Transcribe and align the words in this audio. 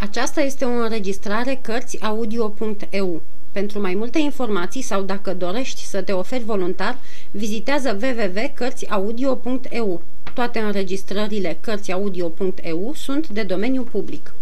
Aceasta 0.00 0.40
este 0.40 0.64
o 0.64 0.68
înregistrare 0.68 1.58
Cărțiaudio.eu. 1.62 3.22
Pentru 3.52 3.80
mai 3.80 3.94
multe 3.94 4.18
informații 4.18 4.82
sau 4.82 5.02
dacă 5.02 5.34
dorești 5.34 5.84
să 5.84 6.02
te 6.02 6.12
oferi 6.12 6.44
voluntar, 6.44 6.98
vizitează 7.30 7.98
www.cărțiaudio.eu. 8.02 10.02
Toate 10.34 10.58
înregistrările 10.58 11.58
Cărțiaudio.eu 11.60 12.92
sunt 12.94 13.28
de 13.28 13.42
domeniu 13.42 13.82
public. 13.82 14.34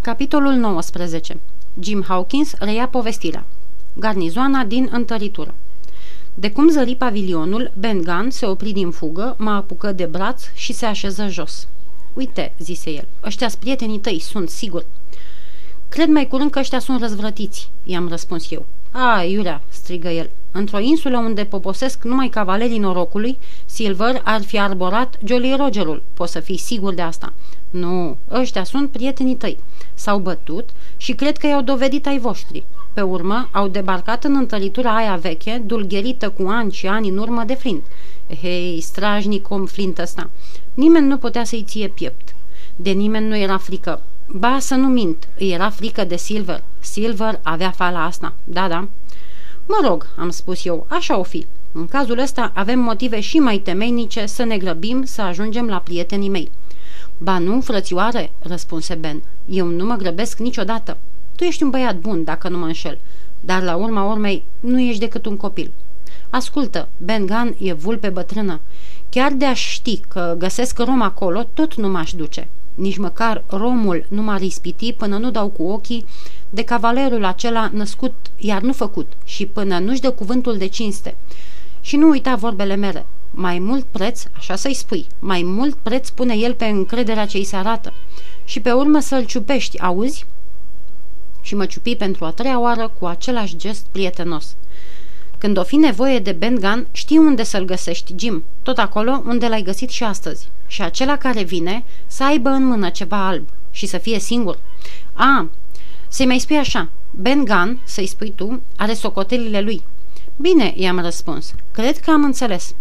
Capitolul 0.00 0.52
19. 0.52 1.40
Jim 1.80 2.02
Hawkins 2.02 2.54
reia 2.58 2.88
povestirea. 2.88 3.44
Garnizoana 3.92 4.64
din 4.64 4.88
întăritură. 4.92 5.54
De 6.34 6.50
cum 6.50 6.68
zări 6.68 6.96
pavilionul, 6.96 7.72
Ben 7.78 8.02
Gunn 8.02 8.30
se 8.30 8.46
opri 8.46 8.70
din 8.70 8.90
fugă, 8.90 9.34
mă 9.38 9.50
apucă 9.50 9.92
de 9.92 10.04
braț 10.04 10.42
și 10.54 10.72
se 10.72 10.86
așeză 10.86 11.28
jos. 11.28 11.68
Uite, 12.14 12.52
zise 12.58 12.90
el, 12.90 13.06
ăștia 13.24 13.48
sunt 13.48 13.60
prietenii 13.60 13.98
tăi, 13.98 14.20
sunt 14.20 14.48
sigur. 14.48 14.84
Cred 15.88 16.08
mai 16.08 16.26
curând 16.26 16.50
că 16.50 16.58
ăștia 16.58 16.78
sunt 16.78 17.00
răzvrătiți, 17.00 17.70
i-am 17.84 18.08
răspuns 18.08 18.50
eu. 18.50 18.66
A, 18.90 19.22
Iurea, 19.22 19.62
strigă 19.68 20.08
el, 20.08 20.30
într-o 20.52 20.78
insulă 20.78 21.18
unde 21.18 21.44
poposesc 21.44 22.04
numai 22.04 22.28
cavalerii 22.28 22.78
norocului, 22.78 23.38
Silver 23.64 24.20
ar 24.24 24.42
fi 24.42 24.58
arborat 24.58 25.18
Jolly 25.24 25.54
Rogerul, 25.56 26.02
poți 26.14 26.32
să 26.32 26.40
fii 26.40 26.58
sigur 26.58 26.94
de 26.94 27.02
asta. 27.02 27.32
Nu, 27.70 28.16
ăștia 28.30 28.64
sunt 28.64 28.90
prietenii 28.90 29.34
tăi. 29.34 29.58
S-au 29.94 30.18
bătut 30.18 30.70
și 30.96 31.12
cred 31.12 31.36
că 31.36 31.46
i-au 31.46 31.62
dovedit 31.62 32.06
ai 32.06 32.18
voștri. 32.18 32.64
Pe 32.92 33.00
urmă, 33.00 33.48
au 33.52 33.68
debarcat 33.68 34.24
în 34.24 34.36
întăritura 34.36 34.96
aia 34.96 35.16
veche, 35.16 35.62
dulgherită 35.66 36.30
cu 36.30 36.46
ani 36.48 36.72
și 36.72 36.86
ani 36.86 37.08
în 37.08 37.18
urmă 37.18 37.42
de 37.46 37.54
flint. 37.54 37.82
Hei, 38.40 38.80
strajnic 38.80 39.50
om 39.50 39.66
flint 39.66 39.98
ăsta. 39.98 40.30
Nimeni 40.74 41.06
nu 41.06 41.16
putea 41.16 41.44
să-i 41.44 41.64
ție 41.66 41.88
piept. 41.88 42.34
De 42.76 42.90
nimeni 42.90 43.26
nu 43.26 43.36
era 43.36 43.58
frică. 43.58 44.02
Ba, 44.28 44.58
să 44.60 44.74
nu 44.74 44.88
mint, 44.88 45.28
îi 45.38 45.52
era 45.52 45.70
frică 45.70 46.04
de 46.04 46.16
Silver. 46.16 46.62
Silver 46.80 47.40
avea 47.42 47.70
fala 47.70 48.04
asta. 48.04 48.32
Da, 48.44 48.68
da. 48.68 48.88
Mă 49.66 49.86
rog, 49.88 50.06
am 50.16 50.30
spus 50.30 50.64
eu, 50.64 50.86
așa 50.88 51.18
o 51.18 51.22
fi. 51.22 51.46
În 51.72 51.86
cazul 51.86 52.18
ăsta 52.18 52.52
avem 52.54 52.78
motive 52.78 53.20
și 53.20 53.38
mai 53.38 53.58
temeinice 53.58 54.26
să 54.26 54.44
ne 54.44 54.56
grăbim 54.56 55.04
să 55.04 55.22
ajungem 55.22 55.66
la 55.66 55.78
prietenii 55.78 56.28
mei. 56.28 56.50
Ba 57.18 57.38
nu, 57.38 57.60
frățioare, 57.60 58.30
răspunse 58.38 58.94
Ben. 58.94 59.22
Eu 59.46 59.66
nu 59.66 59.84
mă 59.84 59.94
grăbesc 59.94 60.38
niciodată. 60.38 60.96
Tu 61.36 61.44
ești 61.44 61.62
un 61.62 61.70
băiat 61.70 61.96
bun, 61.96 62.24
dacă 62.24 62.48
nu 62.48 62.58
mă 62.58 62.66
înșel. 62.66 62.98
Dar 63.40 63.62
la 63.62 63.76
urma 63.76 64.04
urmei, 64.04 64.44
nu 64.60 64.80
ești 64.80 65.00
decât 65.00 65.26
un 65.26 65.36
copil. 65.36 65.70
Ascultă, 66.34 66.88
Ben 66.96 67.26
Gunn 67.26 67.56
e 67.58 67.72
vulpe 67.72 68.08
bătrână. 68.08 68.60
Chiar 69.08 69.32
de-aș 69.32 69.70
ști 69.70 70.00
că 70.08 70.34
găsesc 70.38 70.78
rom 70.78 71.02
acolo, 71.02 71.46
tot 71.54 71.74
nu 71.74 71.88
m-aș 71.88 72.12
duce. 72.12 72.48
Nici 72.74 72.96
măcar 72.96 73.42
romul 73.46 74.06
nu 74.08 74.22
m-ar 74.22 74.40
ispiti 74.40 74.92
până 74.92 75.16
nu 75.16 75.30
dau 75.30 75.48
cu 75.48 75.62
ochii 75.62 76.04
de 76.50 76.62
cavalerul 76.62 77.24
acela 77.24 77.70
născut, 77.72 78.14
iar 78.36 78.62
nu 78.62 78.72
făcut, 78.72 79.12
și 79.24 79.46
până 79.46 79.78
nu-și 79.78 80.00
dă 80.00 80.10
cuvântul 80.10 80.56
de 80.56 80.66
cinste. 80.66 81.16
Și 81.80 81.96
nu 81.96 82.08
uita 82.08 82.34
vorbele 82.34 82.74
mele. 82.74 83.06
Mai 83.30 83.58
mult 83.58 83.84
preț, 83.84 84.22
așa 84.36 84.56
să-i 84.56 84.74
spui, 84.74 85.06
mai 85.18 85.42
mult 85.42 85.74
preț 85.74 86.08
pune 86.08 86.34
el 86.36 86.54
pe 86.54 86.64
încrederea 86.64 87.26
ce 87.26 87.36
îi 87.36 87.44
se 87.44 87.56
arată. 87.56 87.92
Și 88.44 88.60
pe 88.60 88.72
urmă 88.72 89.00
să-l 89.00 89.24
ciupești, 89.24 89.80
auzi? 89.80 90.26
Și 91.40 91.54
mă 91.54 91.66
ciupi 91.66 91.96
pentru 91.96 92.24
a 92.24 92.30
treia 92.30 92.60
oară 92.60 92.92
cu 92.98 93.06
același 93.06 93.56
gest 93.56 93.86
prietenos. 93.92 94.56
Când 95.44 95.58
o 95.58 95.62
fi 95.62 95.76
nevoie 95.76 96.18
de 96.18 96.32
Ben 96.32 96.54
Gunn, 96.54 96.86
știi 96.92 97.18
unde 97.18 97.42
să-l 97.42 97.64
găsești, 97.64 98.14
Jim, 98.16 98.44
tot 98.62 98.78
acolo 98.78 99.22
unde 99.26 99.48
l-ai 99.48 99.62
găsit 99.62 99.90
și 99.90 100.04
astăzi. 100.04 100.48
Și 100.66 100.82
acela 100.82 101.16
care 101.16 101.42
vine 101.42 101.84
să 102.06 102.24
aibă 102.24 102.48
în 102.48 102.64
mână 102.64 102.88
ceva 102.88 103.26
alb 103.26 103.48
și 103.70 103.86
să 103.86 103.98
fie 103.98 104.18
singur. 104.18 104.58
A, 105.12 105.48
să-i 106.08 106.26
mai 106.26 106.38
spui 106.38 106.56
așa, 106.56 106.88
Ben 107.10 107.44
Gunn, 107.44 107.80
să-i 107.84 108.06
spui 108.06 108.32
tu, 108.36 108.60
are 108.76 108.94
socotelile 108.94 109.60
lui. 109.60 109.82
Bine, 110.36 110.72
i-am 110.76 111.00
răspuns, 111.00 111.54
cred 111.70 111.98
că 111.98 112.10
am 112.10 112.24
înțeles. 112.24 112.74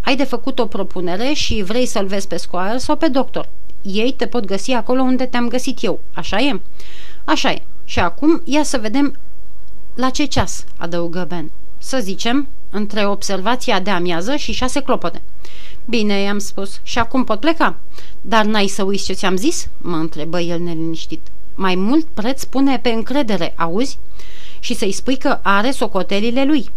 Ai 0.00 0.16
de 0.16 0.24
făcut 0.24 0.58
o 0.58 0.66
propunere 0.66 1.32
și 1.32 1.62
vrei 1.62 1.86
să-l 1.86 2.06
vezi 2.06 2.28
pe 2.28 2.36
Squire 2.36 2.78
sau 2.78 2.96
pe 2.96 3.08
doctor. 3.08 3.48
Ei 3.82 4.12
te 4.16 4.26
pot 4.26 4.44
găsi 4.44 4.72
acolo 4.72 5.02
unde 5.02 5.26
te-am 5.26 5.48
găsit 5.48 5.82
eu, 5.82 6.00
așa 6.14 6.38
e? 6.38 6.60
Așa 7.24 7.50
e. 7.50 7.62
Și 7.84 7.98
acum 7.98 8.42
ia 8.44 8.62
să 8.62 8.78
vedem 8.78 9.18
la 9.94 10.10
ce 10.10 10.24
ceas, 10.24 10.64
adăugă 10.76 11.24
Ben. 11.28 11.50
Să 11.82 11.98
zicem, 11.98 12.48
între 12.70 13.06
observația 13.06 13.80
de 13.80 13.90
amiază 13.90 14.36
și 14.36 14.52
șase 14.52 14.80
clopote. 14.80 15.22
Bine, 15.84 16.20
i-am 16.20 16.38
spus. 16.38 16.80
Și 16.82 16.98
acum 16.98 17.24
pot 17.24 17.40
pleca. 17.40 17.76
Dar 18.20 18.44
n-ai 18.44 18.66
să 18.66 18.82
uiți 18.82 19.04
ce 19.04 19.12
ți-am 19.12 19.36
zis? 19.36 19.68
Mă 19.78 19.96
întrebă 19.96 20.40
el 20.40 20.60
neliniștit. 20.60 21.20
Mai 21.54 21.74
mult 21.74 22.06
preț 22.14 22.44
pune 22.44 22.78
pe 22.78 22.88
încredere, 22.88 23.54
auzi? 23.56 23.98
Și 24.58 24.74
să-i 24.74 24.92
spui 24.92 25.16
că 25.16 25.38
are 25.42 25.70
socotelile 25.70 26.44
lui. 26.44 26.70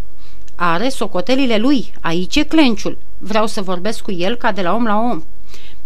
Are 0.54 0.88
socotelile 0.88 1.56
lui, 1.56 1.92
aici 2.00 2.36
e 2.36 2.42
clenciul. 2.42 2.98
Vreau 3.18 3.46
să 3.46 3.62
vorbesc 3.62 4.00
cu 4.00 4.12
el 4.12 4.34
ca 4.34 4.52
de 4.52 4.62
la 4.62 4.74
om 4.74 4.84
la 4.84 4.98
om. 4.98 5.22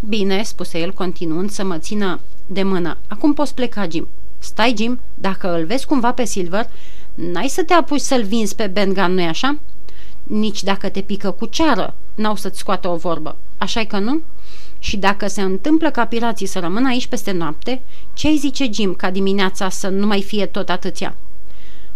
Bine, 0.00 0.42
spuse 0.42 0.78
el 0.78 0.92
continuând 0.92 1.50
să 1.50 1.64
mă 1.64 1.78
țină 1.78 2.20
de 2.46 2.62
mână. 2.62 2.96
Acum 3.08 3.34
poți 3.34 3.54
pleca, 3.54 3.86
Jim. 3.90 4.08
Stai, 4.38 4.74
Jim, 4.76 5.00
dacă 5.14 5.58
îl 5.58 5.64
vezi 5.64 5.86
cumva 5.86 6.12
pe 6.12 6.24
Silver, 6.24 6.68
n-ai 7.18 7.48
să 7.48 7.62
te 7.62 7.72
apuci 7.72 8.00
să-l 8.00 8.22
vinzi 8.22 8.54
pe 8.54 8.66
Ben 8.66 8.92
Gunn, 8.92 9.14
nu-i 9.14 9.26
așa? 9.26 9.58
Nici 10.22 10.62
dacă 10.62 10.88
te 10.88 11.00
pică 11.00 11.30
cu 11.30 11.46
ceară, 11.46 11.94
n-au 12.14 12.36
să-ți 12.36 12.58
scoată 12.58 12.88
o 12.88 12.96
vorbă. 12.96 13.36
așa 13.58 13.84
că 13.84 13.98
nu? 13.98 14.20
Și 14.78 14.96
dacă 14.96 15.26
se 15.26 15.42
întâmplă 15.42 15.90
ca 15.90 16.04
pirații 16.04 16.46
să 16.46 16.58
rămână 16.58 16.88
aici 16.88 17.06
peste 17.06 17.30
noapte, 17.30 17.80
ce-ai 18.12 18.36
zice 18.36 18.68
Jim 18.72 18.94
ca 18.94 19.10
dimineața 19.10 19.68
să 19.68 19.88
nu 19.88 20.06
mai 20.06 20.22
fie 20.22 20.46
tot 20.46 20.68
atâția? 20.68 21.16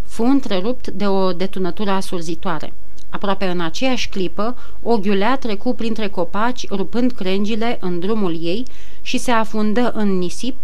Fu 0.02 0.22
întrerupt 0.22 0.88
de 0.88 1.06
o 1.06 1.32
detunătură 1.32 1.90
asurzitoare. 1.90 2.72
Aproape 3.10 3.44
în 3.46 3.60
aceeași 3.60 4.08
clipă, 4.08 4.56
o 4.82 4.98
ghiulea 4.98 5.36
trecu 5.36 5.74
printre 5.74 6.08
copaci, 6.08 6.68
rupând 6.68 7.12
crengile 7.12 7.78
în 7.80 7.98
drumul 7.98 8.44
ei 8.44 8.64
și 9.02 9.18
se 9.18 9.30
afundă 9.30 9.92
în 9.94 10.18
nisip, 10.18 10.56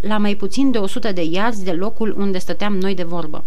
la 0.00 0.18
mai 0.18 0.34
puțin 0.34 0.70
de 0.70 0.78
100 0.78 1.12
de 1.12 1.22
iarzi 1.22 1.64
de 1.64 1.72
locul 1.72 2.14
unde 2.18 2.38
stăteam 2.38 2.76
noi 2.76 2.94
de 2.94 3.02
vorbă. 3.02 3.44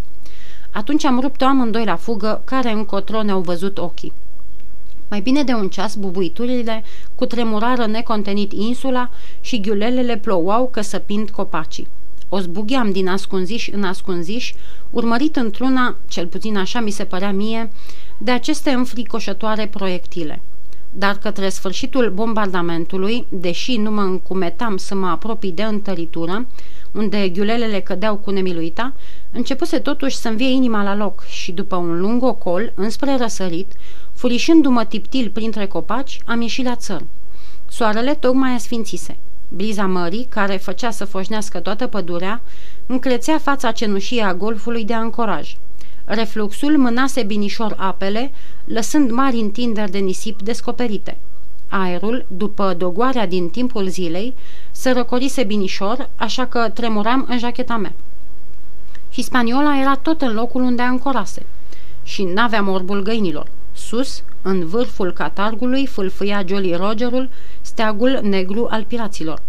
Atunci 0.71 1.05
am 1.05 1.19
rupt-o 1.19 1.45
amândoi 1.45 1.85
la 1.85 1.95
fugă, 1.95 2.41
care 2.45 2.71
încotro 2.71 3.23
ne-au 3.23 3.41
văzut 3.41 3.77
ochii. 3.77 4.13
Mai 5.09 5.21
bine 5.21 5.43
de 5.43 5.53
un 5.53 5.69
ceas, 5.69 5.95
bubuiturile 5.95 6.83
cu 7.15 7.25
tremurară 7.25 7.85
necontenit 7.85 8.51
insula 8.51 9.09
și 9.41 9.61
ghiulelele 9.61 10.17
plouau 10.17 10.67
căsăpind 10.67 11.29
copacii. 11.29 11.87
O 12.29 12.39
zbugheam 12.39 12.91
din 12.91 13.07
ascunziș 13.07 13.69
în 13.71 13.83
ascunziș, 13.83 14.53
urmărit 14.89 15.35
într-una, 15.35 15.95
cel 16.07 16.27
puțin 16.27 16.57
așa 16.57 16.79
mi 16.79 16.91
se 16.91 17.03
părea 17.03 17.31
mie, 17.31 17.71
de 18.17 18.31
aceste 18.31 18.69
înfricoșătoare 18.69 19.67
proiectile. 19.67 20.41
Dar 20.91 21.17
către 21.17 21.49
sfârșitul 21.49 22.09
bombardamentului, 22.09 23.25
deși 23.29 23.77
nu 23.77 23.91
mă 23.91 24.01
încumetam 24.01 24.77
să 24.77 24.95
mă 24.95 25.07
apropii 25.07 25.51
de 25.51 25.63
întăritură, 25.63 26.45
unde 26.93 27.29
ghiulelele 27.29 27.79
cădeau 27.79 28.15
cu 28.15 28.31
nemiluita, 28.31 28.93
începuse 29.31 29.79
totuși 29.79 30.15
să-mi 30.15 30.35
vie 30.35 30.49
inima 30.49 30.83
la 30.83 30.95
loc 30.95 31.23
și 31.23 31.51
după 31.51 31.75
un 31.75 31.99
lung 31.99 32.23
ocol, 32.23 32.71
înspre 32.75 33.17
răsărit, 33.17 33.71
furișându-mă 34.13 34.85
tiptil 34.85 35.29
printre 35.29 35.65
copaci, 35.65 36.19
am 36.25 36.41
ieșit 36.41 36.65
la 36.65 36.75
țăr. 36.75 37.01
Soarele 37.69 38.13
tocmai 38.13 38.51
asfințise. 38.51 39.17
Briza 39.47 39.85
mării, 39.85 40.27
care 40.29 40.57
făcea 40.57 40.91
să 40.91 41.05
foșnească 41.05 41.59
toată 41.59 41.87
pădurea, 41.87 42.41
încrețea 42.85 43.37
fața 43.37 43.71
cenușie 43.71 44.23
a 44.23 44.33
golfului 44.33 44.85
de 44.85 44.93
ancoraj. 44.93 45.55
Refluxul 46.05 46.77
mânase 46.77 47.23
binișor 47.23 47.75
apele, 47.77 48.31
lăsând 48.63 49.11
mari 49.11 49.37
întinderi 49.37 49.91
de 49.91 49.97
nisip 49.97 50.41
descoperite. 50.41 51.17
Aerul, 51.69 52.25
după 52.27 52.73
dogoarea 52.77 53.27
din 53.27 53.49
timpul 53.49 53.87
zilei, 53.87 54.33
se 54.71 54.91
răcorise 54.91 55.43
binișor, 55.43 56.09
așa 56.15 56.45
că 56.45 56.69
tremuram 56.73 57.25
în 57.29 57.37
jacheta 57.37 57.77
mea. 57.77 57.93
Hispaniola 59.11 59.79
era 59.79 59.95
tot 59.95 60.21
în 60.21 60.33
locul 60.33 60.61
unde 60.61 60.81
ancorase 60.81 61.45
și 62.03 62.23
n-aveam 62.23 62.67
orbul 62.67 63.01
găinilor. 63.01 63.47
Sus, 63.73 64.23
în 64.41 64.65
vârful 64.65 65.11
catargului, 65.11 65.85
fâlfâia 65.85 66.43
Jolly 66.47 66.73
Rogerul, 66.73 67.29
steagul 67.61 68.19
negru 68.23 68.67
al 68.69 68.83
piraților. 68.83 69.41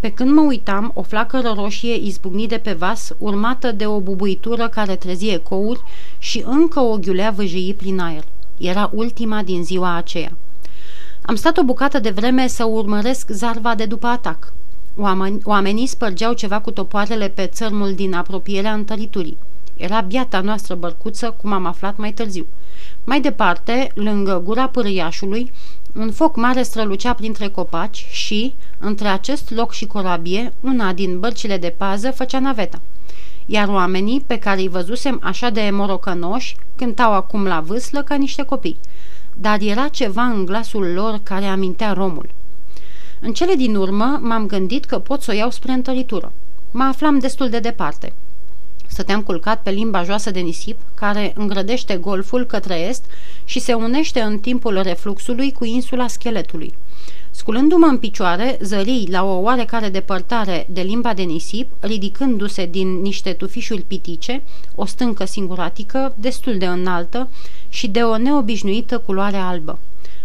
Pe 0.00 0.10
când 0.10 0.30
mă 0.30 0.40
uitam, 0.40 0.90
o 0.94 1.02
flacără 1.02 1.52
roșie 1.56 1.94
izbucni 1.94 2.46
de 2.46 2.58
pe 2.58 2.72
vas, 2.72 3.12
urmată 3.18 3.72
de 3.72 3.86
o 3.86 4.00
bubuitură 4.00 4.68
care 4.68 4.96
trezi 4.96 5.28
ecouri 5.28 5.80
și 6.18 6.42
încă 6.46 6.80
o 6.80 6.96
ghiulea 6.96 7.30
văjii 7.30 7.74
prin 7.74 7.98
aer. 7.98 8.24
Era 8.58 8.90
ultima 8.94 9.42
din 9.42 9.64
ziua 9.64 9.94
aceea. 9.94 10.32
Am 11.26 11.34
stat 11.34 11.58
o 11.58 11.62
bucată 11.62 11.98
de 11.98 12.10
vreme 12.10 12.46
să 12.46 12.64
urmăresc 12.64 13.28
zarva 13.30 13.74
de 13.74 13.84
după 13.84 14.06
atac. 14.06 14.52
Oameni, 14.96 15.40
oamenii 15.44 15.86
spărgeau 15.86 16.32
ceva 16.32 16.60
cu 16.60 16.70
topoarele 16.70 17.28
pe 17.28 17.46
țărmul 17.46 17.94
din 17.94 18.14
apropierea 18.14 18.72
întăriturii. 18.72 19.36
Era 19.76 20.00
biata 20.00 20.40
noastră 20.40 20.74
bărcuță, 20.74 21.30
cum 21.30 21.52
am 21.52 21.66
aflat 21.66 21.96
mai 21.96 22.12
târziu. 22.12 22.46
Mai 23.04 23.20
departe, 23.20 23.90
lângă 23.94 24.40
gura 24.44 24.68
pârâiașului, 24.68 25.52
un 25.92 26.12
foc 26.12 26.36
mare 26.36 26.62
strălucea 26.62 27.12
printre 27.12 27.48
copaci 27.48 28.06
și, 28.10 28.54
Între 28.78 29.08
acest 29.08 29.50
loc 29.50 29.72
și 29.72 29.86
corabie, 29.86 30.52
una 30.60 30.92
din 30.92 31.20
bărcile 31.20 31.56
de 31.56 31.74
pază 31.76 32.10
făcea 32.10 32.38
naveta. 32.38 32.80
Iar 33.46 33.68
oamenii, 33.68 34.24
pe 34.26 34.38
care 34.38 34.60
îi 34.60 34.68
văzusem 34.68 35.20
așa 35.22 35.50
de 35.50 35.70
morocănoși, 35.72 36.56
cântau 36.76 37.12
acum 37.12 37.44
la 37.46 37.60
vâslă 37.60 38.02
ca 38.02 38.14
niște 38.14 38.42
copii. 38.42 38.78
Dar 39.36 39.60
era 39.60 39.88
ceva 39.88 40.22
în 40.22 40.44
glasul 40.44 40.92
lor 40.92 41.20
care 41.22 41.44
amintea 41.44 41.92
romul. 41.92 42.28
În 43.20 43.32
cele 43.32 43.54
din 43.54 43.74
urmă 43.74 44.18
m-am 44.22 44.46
gândit 44.46 44.84
că 44.84 44.98
pot 44.98 45.22
să 45.22 45.30
o 45.30 45.34
iau 45.34 45.50
spre 45.50 45.72
întăritură. 45.72 46.32
Mă 46.70 46.82
aflam 46.82 47.18
destul 47.18 47.48
de 47.48 47.58
departe. 47.58 48.12
Stăteam 48.86 49.22
culcat 49.22 49.62
pe 49.62 49.70
limba 49.70 50.02
joasă 50.02 50.30
de 50.30 50.40
nisip, 50.40 50.80
care 50.94 51.32
îngrădește 51.36 51.96
golful 51.96 52.44
către 52.44 52.74
est 52.74 53.04
și 53.44 53.60
se 53.60 53.74
unește 53.74 54.20
în 54.20 54.38
timpul 54.38 54.82
refluxului 54.82 55.52
cu 55.52 55.64
insula 55.64 56.06
scheletului. 56.06 56.74
Sculându-mă 57.36 57.86
în 57.86 57.98
picioare, 57.98 58.58
zării 58.60 59.08
la 59.10 59.24
o 59.24 59.40
oarecare 59.40 59.88
depărtare 59.88 60.66
de 60.70 60.80
limba 60.80 61.14
de 61.14 61.22
nisip, 61.22 61.70
ridicându-se 61.80 62.66
din 62.66 63.00
niște 63.00 63.32
tufișuri 63.32 63.80
pitice, 63.80 64.42
o 64.74 64.84
stâncă 64.84 65.24
singuratică, 65.24 66.14
destul 66.16 66.58
de 66.58 66.66
înaltă 66.66 67.28
și 67.68 67.88
de 67.88 68.02
o 68.02 68.16
neobișnuită 68.16 68.98
culoare 68.98 69.36
albă. 69.36 69.78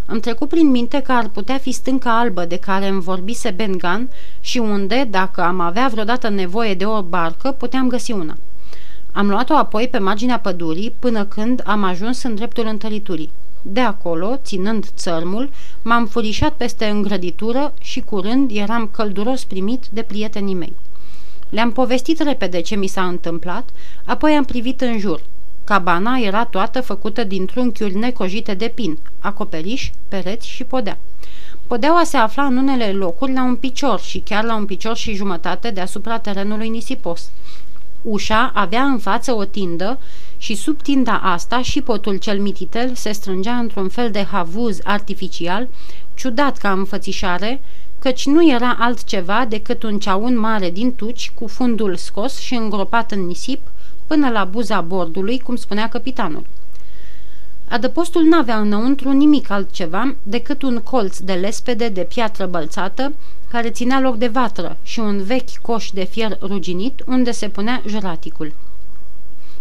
Îmi 0.06 0.20
trecu 0.20 0.46
prin 0.46 0.70
minte 0.70 1.02
că 1.02 1.12
ar 1.12 1.28
putea 1.28 1.58
fi 1.58 1.72
stânca 1.72 2.20
albă 2.20 2.46
de 2.46 2.56
care 2.56 2.88
îmi 2.88 3.02
vorbise 3.02 3.50
Ben 3.50 3.78
Gunn 3.78 4.10
și 4.40 4.58
unde, 4.58 5.08
dacă 5.10 5.42
am 5.42 5.60
avea 5.60 5.88
vreodată 5.92 6.30
nevoie 6.30 6.74
de 6.74 6.86
o 6.86 7.02
barcă, 7.02 7.52
puteam 7.52 7.88
găsi 7.88 8.12
una. 8.12 8.38
Am 9.12 9.30
luat-o 9.30 9.56
apoi 9.56 9.88
pe 9.88 9.98
marginea 9.98 10.40
pădurii 10.40 10.94
până 11.00 11.26
când 11.26 11.62
am 11.66 11.84
ajuns 11.84 12.24
în 12.24 12.36
dreptul 12.36 12.66
întăriturii. 12.68 13.32
De 13.62 13.80
acolo, 13.80 14.36
ținând 14.44 14.86
țărmul, 14.96 15.50
m-am 15.82 16.06
furișat 16.06 16.54
peste 16.54 16.86
îngrăditură 16.86 17.74
și 17.82 18.00
curând 18.02 18.52
eram 18.54 18.90
călduros 18.94 19.44
primit 19.44 19.86
de 19.92 20.02
prietenii 20.02 20.54
mei. 20.54 20.74
Le-am 21.50 21.72
povestit 21.72 22.20
repede 22.20 22.62
ce 22.62 22.76
mi 22.76 22.88
s-a 22.88 23.06
întâmplat, 23.06 23.70
apoi 24.06 24.32
am 24.32 24.44
privit 24.44 24.82
în 24.82 25.00
jur. 25.00 25.22
Cabana 25.64 26.18
era 26.18 26.46
toată 26.46 26.82
făcută 26.82 27.24
din 27.24 27.46
trunchiuri 27.46 27.96
necojite 27.96 28.54
de 28.54 28.72
pin, 28.76 28.98
acoperiș, 29.20 29.92
pereți 30.08 30.48
și 30.48 30.64
podea. 30.64 30.98
Podeaua 31.68 32.04
se 32.04 32.18
afla 32.18 32.44
în 32.44 32.58
unele 32.58 32.92
locuri 32.92 33.34
la 33.34 33.44
un 33.44 33.56
picior 33.56 34.00
și 34.00 34.20
chiar 34.20 34.44
la 34.44 34.56
un 34.56 34.66
picior 34.66 34.96
și 34.96 35.14
jumătate 35.14 35.70
deasupra 35.72 36.20
terenului 36.20 36.70
nisipos. 36.70 37.30
Ușa 38.02 38.52
avea 38.54 38.84
în 38.84 38.98
față 38.98 39.34
o 39.34 39.46
tindă 39.46 40.00
și 40.38 40.56
sub 40.56 40.82
tinda 40.82 41.20
asta 41.24 41.62
și 41.62 41.82
potul 41.82 42.18
cel 42.18 42.40
mititel 42.40 42.94
se 42.94 43.12
strângea 43.12 43.56
într-un 43.56 43.90
fel 43.90 44.12
de 44.12 44.24
havuz 44.24 44.80
artificial, 44.84 45.68
ciudat 46.14 46.58
ca 46.58 46.72
înfățișare, 46.72 47.62
căci 48.00 48.26
nu 48.26 48.50
era 48.52 48.76
altceva 48.80 49.46
decât 49.50 49.84
un 49.84 50.00
ceaun 50.00 50.40
mare 50.40 50.70
din 50.70 50.96
tuci 50.96 51.32
cu 51.36 51.48
fundul 51.48 51.96
scos 51.96 52.40
și 52.40 52.54
îngropat 52.54 53.12
în 53.12 53.26
nisip 53.26 53.62
până 54.08 54.30
la 54.30 54.44
buza 54.44 54.82
bordului, 54.82 55.40
cum 55.40 55.56
spunea 55.56 55.90
capitanul. 55.90 56.46
Adăpostul 57.70 58.24
n-avea 58.24 58.60
înăuntru 58.60 59.12
nimic 59.12 59.50
altceva 59.50 60.16
decât 60.24 60.62
un 60.62 60.82
colț 60.84 61.18
de 61.18 61.34
lespede 61.34 61.88
de 61.88 62.02
piatră 62.02 62.46
bălțată, 62.46 63.14
care 63.48 63.70
ținea 63.70 64.00
loc 64.00 64.18
de 64.18 64.28
vatră 64.28 64.78
și 64.84 65.00
un 65.00 65.24
vechi 65.24 65.58
coș 65.62 65.90
de 65.94 66.04
fier 66.04 66.38
ruginit 66.42 67.04
unde 67.08 67.32
se 67.32 67.50
punea 67.50 67.82
juraticul. 67.88 68.54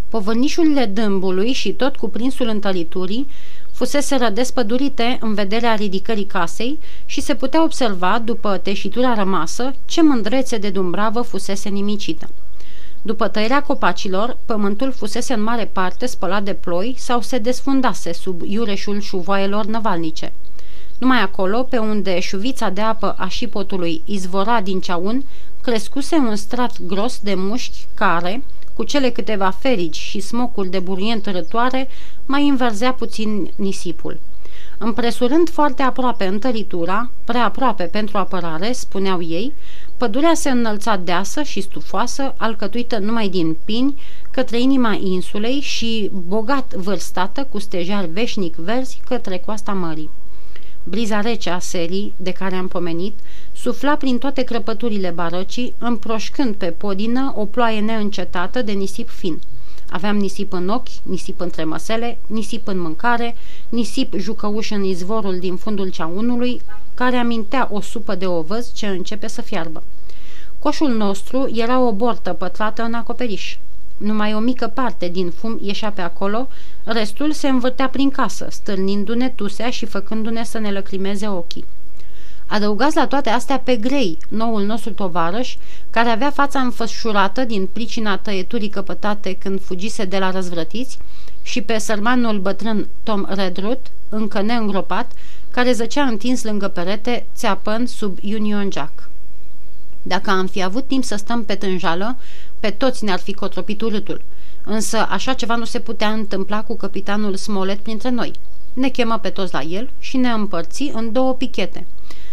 Povărnișurile 0.09 0.85
dâmbului 0.85 1.53
și 1.53 1.73
tot 1.73 1.97
cuprinsul 1.97 2.47
întăriturii 2.47 3.27
fusese 3.73 4.29
despădurite 4.29 5.19
în 5.21 5.35
vederea 5.35 5.75
ridicării 5.75 6.25
casei 6.25 6.79
și 7.07 7.21
se 7.21 7.35
putea 7.35 7.63
observa, 7.63 8.23
după 8.25 8.57
teșitura 8.57 9.15
rămasă, 9.15 9.75
ce 9.85 10.03
mândrețe 10.03 10.59
de 10.59 10.71
dumbravă 10.71 11.21
fusese 11.21 11.69
nimicită. 11.69 12.29
După 13.09 13.29
tăierea 13.29 13.63
copacilor, 13.63 14.37
pământul 14.45 14.93
fusese 14.93 15.33
în 15.35 15.43
mare 15.43 15.65
parte 15.65 16.07
spălat 16.07 16.43
de 16.43 16.55
ploi 16.55 16.95
sau 16.99 17.21
se 17.21 17.39
desfundase 17.39 18.13
sub 18.13 18.43
iureșul 18.45 19.01
șuvoaielor 19.01 19.65
năvalnice. 19.65 20.33
Numai 20.99 21.21
acolo, 21.21 21.63
pe 21.63 21.79
unde 21.79 22.21
șuvița 22.21 22.69
de 22.69 22.81
apă 22.81 23.15
a 23.19 23.29
șipotului 23.29 24.03
izvora 24.05 24.61
din 24.61 24.81
ceaun, 24.81 25.25
crescuse 25.63 26.17
un 26.17 26.37
strat 26.37 26.83
gros 26.83 27.19
de 27.23 27.35
mușchi 27.35 27.87
care, 27.95 28.43
cu 28.75 28.85
cele 28.85 29.11
câteva 29.11 29.51
ferigi 29.51 30.01
și 30.01 30.21
smocuri 30.21 30.71
de 30.71 30.79
burient 30.79 31.27
rătoare, 31.27 31.89
mai 32.27 32.49
înverzea 32.49 32.93
puțin 32.93 33.51
nisipul. 33.57 34.21
Împresurând 34.79 35.51
foarte 35.51 35.83
aproape 35.83 36.27
întăritura, 36.27 37.11
prea 37.25 37.45
aproape 37.45 37.85
pentru 37.85 38.19
apărare, 38.19 38.73
spuneau 38.73 39.23
ei, 39.23 39.53
pădurea 39.99 40.35
se 40.35 40.51
înălța 40.51 40.97
deasă 40.97 41.43
și 41.43 41.61
stufoasă, 41.61 42.35
alcătuită 42.37 42.99
numai 42.99 43.29
din 43.29 43.57
pini, 43.65 44.01
către 44.31 44.61
inima 44.61 44.99
insulei 45.01 45.61
și 45.61 46.11
bogat 46.13 46.75
vârstată 46.75 47.47
cu 47.51 47.59
stejar 47.59 48.05
veșnic 48.05 48.55
verzi 48.55 49.01
către 49.09 49.39
coasta 49.39 49.73
mării. 49.73 50.11
Briza 50.85 51.21
rece 51.21 51.51
a 51.51 51.59
serii, 51.59 52.13
de 52.17 52.33
care 52.33 52.55
am 52.55 52.69
pomenit, 52.69 53.15
sufla 53.55 53.97
prin 53.97 54.19
toate 54.19 54.43
crăpăturile 54.43 55.11
barăcii, 55.11 55.75
împroșcând 55.79 56.55
pe 56.55 56.67
podină 56.67 57.33
o 57.37 57.45
ploaie 57.45 57.81
neîncetată 57.81 58.63
de 58.63 58.73
nisip 58.73 59.09
fin. 59.09 59.41
Aveam 59.91 60.17
nisip 60.17 60.53
în 60.53 60.69
ochi, 60.69 61.03
nisip 61.03 61.41
între 61.41 61.65
măsele, 61.65 62.19
nisip 62.27 62.69
în 62.69 62.81
mâncare, 62.81 63.37
nisip 63.69 64.15
jucăuș 64.17 64.71
în 64.71 64.85
izvorul 64.85 65.39
din 65.39 65.57
fundul 65.57 65.89
ceaunului, 65.89 66.61
care 66.99 67.17
amintea 67.17 67.69
o 67.71 67.81
supă 67.81 68.15
de 68.15 68.27
ovăz 68.27 68.73
ce 68.73 68.87
începe 68.87 69.29
să 69.29 69.43
fiarbă. 69.43 69.83
Coșul 70.59 70.97
nostru 70.97 71.51
era 71.55 71.81
o 71.81 71.93
bortă 71.93 72.33
pătrată 72.33 72.83
în 72.83 72.95
acoperiș. 72.95 73.57
Numai 73.97 74.35
o 74.35 74.39
mică 74.39 74.67
parte 74.75 75.09
din 75.09 75.31
fum 75.31 75.59
ieșea 75.63 75.91
pe 75.91 76.01
acolo, 76.01 76.49
restul 76.85 77.33
se 77.33 77.49
învârtea 77.49 77.89
prin 77.89 78.11
casă, 78.11 78.47
stârnindu-ne 78.51 79.29
tusea 79.29 79.71
și 79.71 79.87
făcându-ne 79.87 80.45
să 80.45 80.59
ne 80.59 80.71
lăcrimeze 80.71 81.29
ochii. 81.29 81.65
Adăugați 82.47 82.97
la 82.97 83.07
toate 83.07 83.29
astea 83.29 83.59
pe 83.59 83.77
Grey, 83.77 84.19
noul 84.29 84.63
nostru 84.63 84.93
tovarăș, 84.93 85.57
care 85.91 86.09
avea 86.09 86.31
fața 86.31 86.61
înfășurată 86.61 87.45
din 87.45 87.69
pricina 87.73 88.17
tăieturii 88.17 88.69
căpătate 88.69 89.35
când 89.35 89.63
fugise 89.63 90.05
de 90.05 90.19
la 90.19 90.31
răzvrătiți, 90.31 90.99
și 91.43 91.61
pe 91.61 91.79
sărmanul 91.79 92.39
bătrân 92.39 92.89
Tom 93.03 93.27
Redruth, 93.29 93.91
încă 94.09 94.41
neîngropat, 94.41 95.13
care 95.59 95.73
zăcea 95.73 96.05
întins 96.05 96.43
lângă 96.43 96.69
perete, 96.69 97.27
țeapând 97.35 97.89
sub 97.89 98.19
Union 98.23 98.71
Jack. 98.73 99.09
Dacă 100.03 100.31
am 100.31 100.47
fi 100.47 100.63
avut 100.63 100.87
timp 100.87 101.05
să 101.05 101.17
stăm 101.17 101.45
pe 101.45 101.55
tânjală, 101.55 102.17
pe 102.61 102.71
toți 102.71 103.05
ne-ar 103.05 103.19
fi 103.19 103.33
cotropit 103.33 103.81
urâtul. 103.81 104.23
Însă 104.65 105.07
așa 105.09 105.33
ceva 105.33 105.55
nu 105.55 105.65
se 105.65 105.81
putea 105.81 106.09
întâmpla 106.13 106.63
cu 106.63 106.77
capitanul 106.77 107.37
Smollett 107.37 107.83
printre 107.83 108.11
noi. 108.11 108.33
Ne 108.73 108.89
chemă 108.89 109.19
pe 109.19 109.31
toți 109.31 109.53
la 109.53 109.61
el 109.61 109.91
și 109.99 110.17
ne 110.17 110.29
împărți 110.29 110.91
în 110.95 111.13
două 111.13 111.35
pichete. 111.35 111.87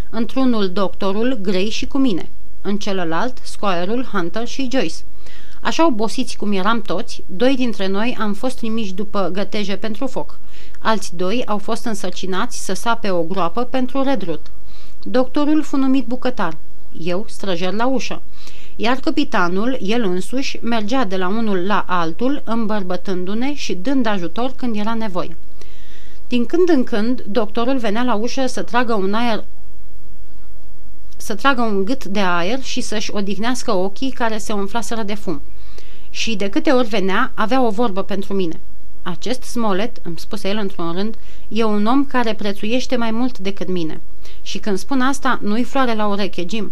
Într-unul 0.10 0.70
doctorul, 0.70 1.40
Gray 1.42 1.70
și 1.70 1.86
cu 1.86 1.98
mine. 1.98 2.30
În 2.62 2.78
celălalt, 2.78 3.38
scoarul, 3.44 4.04
Hunter 4.12 4.48
și 4.48 4.70
Joyce. 4.72 4.96
Așa 5.66 5.86
obosiți 5.86 6.38
cum 6.38 6.52
eram 6.52 6.82
toți, 6.82 7.24
doi 7.26 7.56
dintre 7.56 7.88
noi 7.88 8.18
am 8.20 8.34
fost 8.34 8.58
trimiși 8.58 8.94
după 8.94 9.30
găteje 9.34 9.76
pentru 9.76 10.08
foc. 10.08 10.40
Alți 10.80 11.16
doi 11.16 11.44
au 11.46 11.58
fost 11.58 11.86
însărcinați 11.86 12.66
să 12.66 12.74
sape 12.74 13.10
o 13.10 13.22
groapă 13.22 13.64
pentru 13.64 14.04
redrut. 14.04 14.46
Doctorul 15.04 15.64
fu 15.64 15.78
numit 15.78 16.06
bucătar, 16.06 16.58
eu 17.00 17.26
străjer 17.28 17.74
la 17.74 17.86
ușă 17.88 18.22
iar 18.76 18.96
capitanul, 18.98 19.78
el 19.82 20.04
însuși, 20.04 20.60
mergea 20.62 21.06
de 21.06 21.18
la 21.18 21.28
unul 21.28 21.66
la 21.66 21.86
altul, 21.88 22.42
îmbărbătându-ne 22.46 23.54
și 23.54 23.74
dând 23.74 24.06
ajutor 24.06 24.54
când 24.56 24.76
era 24.76 24.94
nevoie. 24.94 25.38
Din 26.28 26.46
când 26.46 26.70
în 26.70 26.84
când, 26.84 27.22
doctorul 27.28 27.78
venea 27.78 28.04
la 28.04 28.14
ușă 28.14 28.46
să 28.46 28.62
tragă 28.62 28.94
un 28.94 29.14
aer 29.14 29.44
să 31.26 31.36
tragă 31.36 31.62
un 31.62 31.86
gât 31.86 32.06
de 32.06 32.20
aer 32.20 32.62
și 32.62 32.82
să-și 32.82 33.12
odihnească 33.14 33.72
ochii 33.72 34.12
care 34.12 34.38
se 34.38 34.54
umflaseră 34.54 35.04
de 35.04 35.14
fum. 35.14 35.42
Și 36.10 36.36
de 36.36 36.50
câte 36.50 36.72
ori 36.72 36.88
venea, 36.88 37.32
avea 37.34 37.66
o 37.66 37.70
vorbă 37.70 38.04
pentru 38.04 38.34
mine. 38.34 38.60
Acest 39.02 39.42
Smolet, 39.42 39.98
îmi 40.04 40.20
spuse 40.20 40.50
el 40.50 40.58
într-un 40.58 40.92
rând, 40.92 41.16
e 41.48 41.64
un 41.64 41.86
om 41.86 42.06
care 42.06 42.34
prețuiește 42.34 42.96
mai 42.96 43.12
mult 43.12 43.38
decât 43.38 43.68
mine. 43.68 44.02
Și 44.42 44.58
când 44.58 44.78
spun 44.78 45.02
asta, 45.02 45.40
nu-i 45.42 45.64
floare 45.64 45.96
la 45.96 46.08
ureche, 46.08 46.46
Jim. 46.50 46.72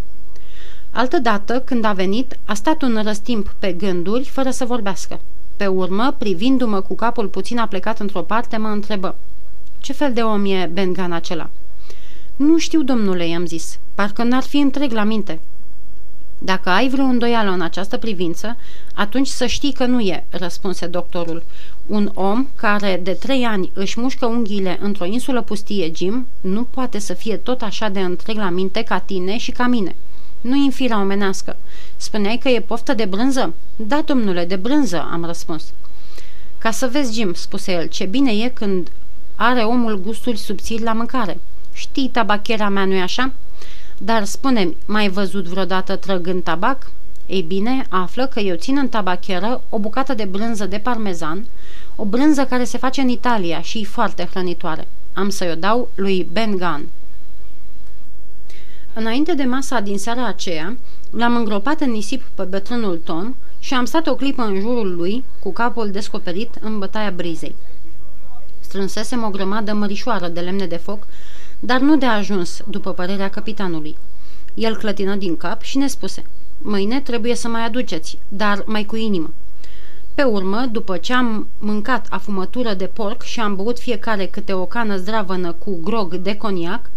Altădată, 0.91 1.59
când 1.59 1.85
a 1.85 1.93
venit, 1.93 2.37
a 2.45 2.53
stat 2.53 2.81
un 2.81 3.01
răstimp 3.03 3.55
pe 3.59 3.71
gânduri, 3.71 4.23
fără 4.23 4.49
să 4.49 4.65
vorbească. 4.65 5.19
Pe 5.57 5.67
urmă, 5.67 6.15
privindu-mă 6.17 6.81
cu 6.81 6.95
capul 6.95 7.27
puțin 7.27 7.57
aplecat 7.57 7.99
într-o 7.99 8.21
parte, 8.21 8.57
mă 8.57 8.67
întrebă. 8.67 9.15
Ce 9.79 9.93
fel 9.93 10.13
de 10.13 10.21
om 10.21 10.45
e 10.45 10.69
Bengan 10.73 11.11
acela?" 11.11 11.49
Nu 12.35 12.57
știu, 12.57 12.83
domnule, 12.83 13.27
i-am 13.27 13.45
zis. 13.45 13.79
Parcă 13.95 14.23
n-ar 14.23 14.43
fi 14.43 14.57
întreg 14.57 14.91
la 14.91 15.03
minte." 15.03 15.39
Dacă 16.45 16.69
ai 16.69 16.89
vreo 16.89 17.03
îndoială 17.03 17.51
în 17.51 17.61
această 17.61 17.97
privință, 17.97 18.57
atunci 18.93 19.27
să 19.27 19.45
știi 19.45 19.73
că 19.73 19.85
nu 19.85 19.99
e," 19.99 20.25
răspunse 20.29 20.85
doctorul. 20.85 21.43
Un 21.85 22.11
om 22.13 22.47
care 22.55 22.99
de 23.03 23.11
trei 23.11 23.43
ani 23.43 23.71
își 23.73 23.99
mușcă 23.99 24.25
unghiile 24.25 24.77
într-o 24.81 25.05
insulă 25.05 25.41
pustie, 25.41 25.91
Jim, 25.95 26.27
nu 26.41 26.63
poate 26.63 26.99
să 26.99 27.13
fie 27.13 27.35
tot 27.35 27.61
așa 27.61 27.89
de 27.89 27.99
întreg 27.99 28.35
la 28.35 28.49
minte 28.49 28.83
ca 28.83 28.99
tine 28.99 29.37
și 29.37 29.51
ca 29.51 29.67
mine. 29.67 29.95
Nu-i 30.41 30.65
în 30.65 30.71
firea 30.71 30.99
omenească. 30.99 31.57
Spuneai 31.97 32.37
că 32.37 32.49
e 32.49 32.59
poftă 32.59 32.93
de 32.93 33.05
brânză? 33.05 33.53
Da, 33.75 34.01
domnule, 34.05 34.45
de 34.45 34.55
brânză, 34.55 35.07
am 35.11 35.25
răspuns. 35.25 35.63
Ca 36.57 36.71
să 36.71 36.87
vezi, 36.87 37.13
Jim, 37.13 37.33
spuse 37.33 37.71
el, 37.71 37.87
ce 37.87 38.05
bine 38.05 38.31
e 38.31 38.49
când 38.49 38.91
are 39.35 39.61
omul 39.61 40.01
gusturi 40.01 40.37
subțiri 40.37 40.81
la 40.81 40.93
mâncare. 40.93 41.39
Știi, 41.73 42.09
tabachera 42.09 42.69
mea, 42.69 42.85
nu-i 42.85 43.01
așa? 43.01 43.31
Dar 43.97 44.23
spune 44.23 44.75
mai 44.85 45.09
văzut 45.09 45.45
vreodată 45.45 45.95
trăgând 45.95 46.43
tabac? 46.43 46.91
Ei 47.25 47.41
bine, 47.41 47.85
află 47.89 48.27
că 48.27 48.39
eu 48.39 48.55
țin 48.55 48.77
în 48.77 48.87
tabacheră 48.87 49.61
o 49.69 49.79
bucată 49.79 50.13
de 50.13 50.25
brânză 50.25 50.65
de 50.65 50.77
parmezan, 50.77 51.45
o 51.95 52.05
brânză 52.05 52.45
care 52.45 52.63
se 52.63 52.77
face 52.77 53.01
în 53.01 53.07
Italia 53.07 53.61
și 53.61 53.79
e 53.79 53.83
foarte 53.85 54.27
hrănitoare. 54.31 54.87
Am 55.13 55.29
să-i 55.29 55.51
o 55.51 55.55
dau 55.55 55.89
lui 55.95 56.27
Ben 56.31 56.51
Gunn. 56.51 56.87
Înainte 58.93 59.33
de 59.33 59.43
masa 59.43 59.79
din 59.79 59.97
seara 59.97 60.27
aceea, 60.27 60.77
l-am 61.09 61.35
îngropat 61.35 61.81
în 61.81 61.91
nisip 61.91 62.23
pe 62.35 62.43
bătrânul 62.43 63.01
Tom 63.03 63.35
și 63.59 63.73
am 63.73 63.85
stat 63.85 64.07
o 64.07 64.15
clipă 64.15 64.43
în 64.43 64.59
jurul 64.59 64.95
lui, 64.95 65.23
cu 65.39 65.53
capul 65.53 65.91
descoperit 65.91 66.55
în 66.61 66.79
bătaia 66.79 67.11
brizei. 67.11 67.55
Strânsesem 68.59 69.23
o 69.23 69.29
grămadă 69.29 69.73
mărișoară 69.73 70.27
de 70.27 70.39
lemne 70.39 70.65
de 70.65 70.77
foc, 70.77 71.07
dar 71.65 71.79
nu 71.79 71.97
de 71.97 72.05
ajuns, 72.05 72.61
după 72.69 72.91
părerea 72.91 73.29
capitanului. 73.29 73.95
El 74.53 74.77
clătină 74.77 75.15
din 75.15 75.37
cap 75.37 75.61
și 75.61 75.77
ne 75.77 75.87
spuse, 75.87 76.23
mâine 76.61 77.01
trebuie 77.01 77.35
să 77.35 77.47
mai 77.47 77.65
aduceți, 77.65 78.17
dar 78.27 78.63
mai 78.65 78.85
cu 78.85 78.95
inimă. 78.95 79.29
Pe 80.15 80.23
urmă, 80.23 80.65
după 80.71 80.97
ce 80.97 81.13
am 81.13 81.47
mâncat 81.59 82.07
afumătură 82.09 82.73
de 82.73 82.85
porc 82.85 83.21
și 83.21 83.39
am 83.39 83.55
băut 83.55 83.79
fiecare 83.79 84.25
câte 84.25 84.53
o 84.53 84.65
cană 84.65 84.97
zdravănă 84.97 85.51
cu 85.51 85.79
grog 85.83 86.15
de 86.15 86.35
coniac, 86.35 86.89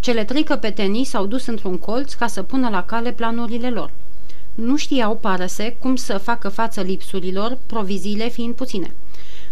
cele 0.00 0.24
trei 0.24 0.44
căpetenii 0.44 1.04
s-au 1.04 1.26
dus 1.26 1.46
într-un 1.46 1.78
colț 1.78 2.12
ca 2.12 2.26
să 2.26 2.42
pună 2.42 2.68
la 2.68 2.82
cale 2.82 3.12
planurile 3.12 3.70
lor. 3.70 3.90
Nu 4.54 4.76
știau, 4.76 5.16
parăse, 5.16 5.76
cum 5.78 5.96
să 5.96 6.18
facă 6.18 6.48
față 6.48 6.80
lipsurilor, 6.80 7.58
proviziile 7.66 8.28
fiind 8.28 8.54
puține. 8.54 8.94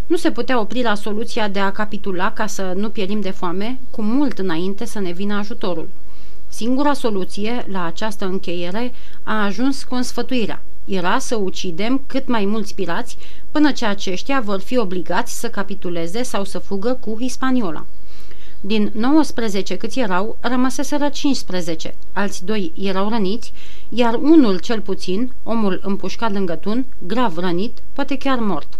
Nu 0.08 0.16
se 0.16 0.30
putea 0.30 0.60
opri 0.60 0.82
la 0.82 0.94
soluția 0.94 1.48
de 1.48 1.58
a 1.58 1.72
capitula 1.72 2.32
ca 2.32 2.46
să 2.46 2.72
nu 2.76 2.88
pierim 2.88 3.20
de 3.20 3.30
foame, 3.30 3.78
cu 3.90 4.02
mult 4.02 4.38
înainte 4.38 4.84
să 4.84 4.98
ne 4.98 5.12
vină 5.12 5.34
ajutorul. 5.34 5.88
Singura 6.48 6.92
soluție 6.92 7.66
la 7.70 7.84
această 7.84 8.24
încheiere 8.24 8.92
a 9.22 9.44
ajuns 9.44 9.84
cu 9.84 9.94
însfătuirea. 9.94 10.62
Era 10.84 11.18
să 11.18 11.36
ucidem 11.36 12.02
cât 12.06 12.28
mai 12.28 12.44
mulți 12.44 12.74
pirați 12.74 13.16
până 13.50 13.72
ce 13.72 13.84
aceștia 13.84 14.40
vor 14.40 14.60
fi 14.60 14.78
obligați 14.78 15.40
să 15.40 15.48
capituleze 15.48 16.22
sau 16.22 16.44
să 16.44 16.58
fugă 16.58 16.98
cu 17.00 17.16
Hispaniola. 17.20 17.86
Din 18.60 18.90
19 18.94 19.76
câți 19.76 19.98
erau, 19.98 20.36
rămăseseră 20.40 21.08
15, 21.08 21.94
alți 22.12 22.44
doi 22.44 22.72
erau 22.76 23.08
răniți, 23.08 23.52
iar 23.88 24.14
unul 24.14 24.58
cel 24.58 24.80
puțin, 24.80 25.32
omul 25.42 25.80
împușcat 25.82 26.32
lângă 26.32 26.54
tun, 26.54 26.84
grav 27.06 27.38
rănit, 27.38 27.78
poate 27.92 28.16
chiar 28.16 28.38
mort. 28.38 28.78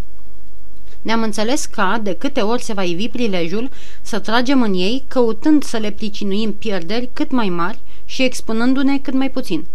Ne-am 1.09 1.23
înțeles 1.23 1.65
ca, 1.65 2.01
de 2.03 2.15
câte 2.15 2.41
ori 2.41 2.63
se 2.63 2.73
va 2.73 2.83
ivi 2.83 3.09
prilejul, 3.09 3.71
să 4.03 4.19
tragem 4.19 4.63
în 4.63 4.75
ei, 4.75 5.05
căutând 5.09 5.63
să 5.63 5.77
le 5.77 5.91
plicinuim 5.91 6.53
pierderi 6.53 7.09
cât 7.13 7.31
mai 7.31 7.49
mari 7.49 7.79
și 8.05 8.23
expunându-ne 8.23 8.99
cât 8.99 9.15
mai 9.15 9.31
puțin. 9.31 9.67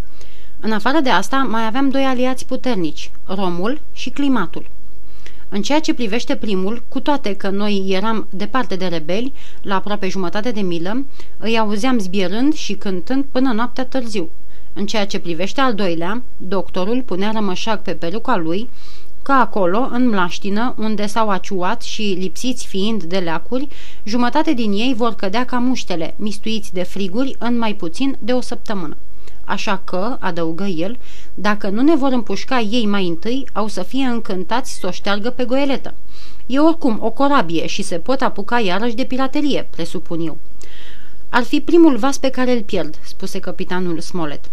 În 0.60 0.72
afară 0.72 1.00
de 1.00 1.10
asta, 1.10 1.36
mai 1.36 1.66
aveam 1.66 1.88
doi 1.88 2.02
aliați 2.02 2.46
puternici, 2.46 3.10
Romul 3.26 3.80
și 3.92 4.10
climatul. 4.10 4.66
În 5.48 5.62
ceea 5.62 5.80
ce 5.80 5.94
privește 5.94 6.36
primul, 6.36 6.82
cu 6.88 7.00
toate 7.00 7.34
că 7.36 7.48
noi 7.48 7.84
eram 7.88 8.26
departe 8.30 8.76
de 8.76 8.86
rebeli, 8.86 9.32
la 9.62 9.74
aproape 9.74 10.08
jumătate 10.08 10.50
de 10.50 10.60
milă, 10.60 11.04
îi 11.38 11.58
auzeam 11.58 11.98
zbierând 11.98 12.54
și 12.54 12.74
cântând 12.74 13.24
până 13.32 13.52
noaptea 13.52 13.84
târziu. 13.84 14.30
În 14.72 14.86
ceea 14.86 15.06
ce 15.06 15.18
privește 15.18 15.60
al 15.60 15.74
doilea, 15.74 16.22
doctorul 16.36 17.02
punea 17.02 17.30
rămășac 17.30 17.82
pe 17.82 17.92
peruca 17.92 18.36
lui, 18.36 18.68
că 19.24 19.32
acolo, 19.32 19.88
în 19.90 20.08
mlaștină, 20.08 20.74
unde 20.78 21.06
s-au 21.06 21.28
aciuat 21.28 21.82
și 21.82 22.16
lipsiți 22.18 22.66
fiind 22.66 23.02
de 23.02 23.18
leacuri, 23.18 23.68
jumătate 24.02 24.52
din 24.52 24.72
ei 24.72 24.94
vor 24.96 25.14
cădea 25.14 25.44
ca 25.44 25.58
muștele, 25.58 26.14
mistuiți 26.16 26.72
de 26.72 26.82
friguri 26.82 27.36
în 27.38 27.58
mai 27.58 27.74
puțin 27.74 28.16
de 28.18 28.32
o 28.32 28.40
săptămână. 28.40 28.96
Așa 29.44 29.80
că, 29.84 30.16
adăugă 30.20 30.64
el, 30.64 30.98
dacă 31.34 31.68
nu 31.68 31.82
ne 31.82 31.94
vor 31.94 32.12
împușca 32.12 32.60
ei 32.60 32.86
mai 32.86 33.06
întâi, 33.06 33.46
au 33.52 33.68
să 33.68 33.82
fie 33.82 34.04
încântați 34.04 34.78
să 34.80 34.86
o 34.86 34.90
șteargă 34.90 35.30
pe 35.30 35.44
goeletă. 35.44 35.94
E 36.46 36.58
oricum 36.58 36.98
o 37.00 37.10
corabie 37.10 37.66
și 37.66 37.82
se 37.82 37.98
pot 37.98 38.20
apuca 38.20 38.60
iarăși 38.60 38.94
de 38.94 39.04
piraterie, 39.04 39.68
presupun 39.70 40.26
eu. 40.26 40.36
Ar 41.28 41.42
fi 41.42 41.60
primul 41.60 41.96
vas 41.96 42.18
pe 42.18 42.28
care 42.28 42.52
îl 42.52 42.62
pierd, 42.62 42.98
spuse 43.04 43.38
capitanul 43.38 44.00
Smollett. 44.00 44.44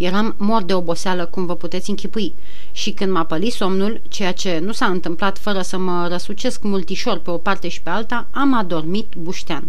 Eram 0.00 0.34
mort 0.38 0.66
de 0.66 0.74
oboseală, 0.74 1.24
cum 1.26 1.46
vă 1.46 1.54
puteți 1.54 1.90
închipui, 1.90 2.34
și 2.72 2.90
când 2.90 3.12
m-a 3.12 3.24
pălit 3.24 3.52
somnul, 3.52 4.00
ceea 4.08 4.32
ce 4.32 4.58
nu 4.58 4.72
s-a 4.72 4.86
întâmplat 4.86 5.38
fără 5.38 5.62
să 5.62 5.78
mă 5.78 6.06
răsucesc 6.08 6.62
multișor 6.62 7.18
pe 7.18 7.30
o 7.30 7.36
parte 7.36 7.68
și 7.68 7.82
pe 7.82 7.90
alta, 7.90 8.26
am 8.30 8.54
adormit 8.54 9.06
buștean. 9.16 9.64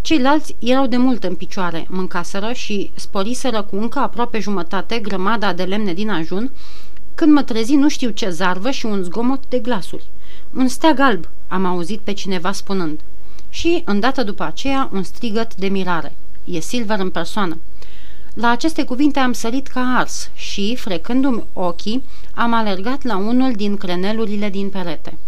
Ceilalți 0.00 0.56
erau 0.58 0.86
de 0.86 0.96
mult 0.96 1.24
în 1.24 1.34
picioare, 1.34 1.86
mâncaseră 1.88 2.52
și 2.52 2.90
sporiseră 2.94 3.62
cu 3.62 3.76
încă 3.76 3.98
aproape 3.98 4.38
jumătate 4.38 4.98
grămada 4.98 5.52
de 5.52 5.62
lemne 5.62 5.94
din 5.94 6.10
ajun, 6.10 6.50
când 7.14 7.32
mă 7.32 7.42
trezi 7.42 7.74
nu 7.74 7.88
știu 7.88 8.10
ce 8.10 8.30
zarvă 8.30 8.70
și 8.70 8.86
un 8.86 9.02
zgomot 9.02 9.42
de 9.48 9.58
glasuri. 9.58 10.04
Un 10.54 10.68
steag 10.68 10.98
alb, 10.98 11.28
am 11.48 11.64
auzit 11.64 12.00
pe 12.00 12.12
cineva 12.12 12.52
spunând. 12.52 13.00
Și, 13.48 13.82
îndată 13.84 14.22
după 14.22 14.42
aceea, 14.42 14.90
un 14.92 15.02
strigăt 15.02 15.54
de 15.54 15.66
mirare. 15.66 16.16
E 16.44 16.60
Silver 16.60 16.98
în 16.98 17.10
persoană. 17.10 17.58
La 18.38 18.48
aceste 18.50 18.84
cuvinte 18.84 19.18
am 19.18 19.32
sărit 19.32 19.66
ca 19.66 19.80
ars 19.80 20.30
și, 20.34 20.76
frecându-mi 20.76 21.44
ochii, 21.52 22.02
am 22.34 22.52
alergat 22.52 23.02
la 23.02 23.16
unul 23.16 23.52
din 23.52 23.76
crenelurile 23.76 24.50
din 24.50 24.68
perete. 24.68 25.18